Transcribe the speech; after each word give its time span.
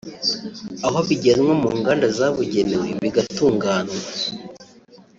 aho 0.87 0.99
bijyanwa 1.07 1.53
mu 1.61 1.69
nganda 1.77 2.05
zabugenewe 2.17 2.87
bigatunganywa 3.03 3.99